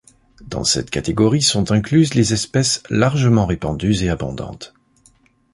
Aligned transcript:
Dans 0.47 0.63
cette 0.63 0.89
catégorie 0.89 1.43
sont 1.43 1.69
incluses 1.71 2.15
les 2.15 2.33
espèces 2.33 2.81
largement 2.89 3.45
répandues 3.45 4.03
et 4.03 4.09
abondantes. 4.09 4.73